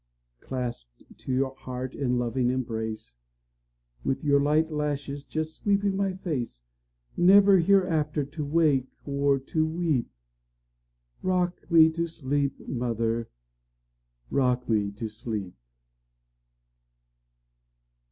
[0.39, 3.17] Clasped to your heart in a loving embrace,
[4.03, 6.63] With your light lashes just sweeping my face,
[7.15, 15.53] Never hereafter to wake or to weep;—Rock me to sleep, mother,—rock me to sleep!